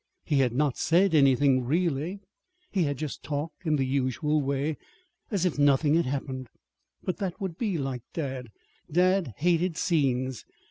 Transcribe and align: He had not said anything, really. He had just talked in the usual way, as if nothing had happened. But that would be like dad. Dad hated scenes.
He 0.25 0.37
had 0.39 0.51
not 0.53 0.79
said 0.79 1.13
anything, 1.13 1.63
really. 1.63 2.21
He 2.71 2.85
had 2.85 2.97
just 2.97 3.21
talked 3.21 3.67
in 3.67 3.75
the 3.75 3.85
usual 3.85 4.41
way, 4.41 4.77
as 5.29 5.45
if 5.45 5.59
nothing 5.59 5.93
had 5.93 6.07
happened. 6.07 6.49
But 7.03 7.17
that 7.17 7.39
would 7.39 7.55
be 7.59 7.77
like 7.77 8.01
dad. 8.11 8.47
Dad 8.91 9.35
hated 9.37 9.77
scenes. 9.77 10.43